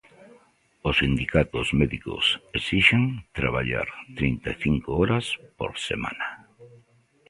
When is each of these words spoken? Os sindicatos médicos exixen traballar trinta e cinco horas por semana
Os 0.87 0.95
sindicatos 1.01 1.67
médicos 1.81 2.25
exixen 2.59 3.03
traballar 3.37 3.87
trinta 4.17 4.49
e 4.55 4.57
cinco 4.65 4.89
horas 4.99 5.25
por 5.57 5.71
semana 5.89 6.27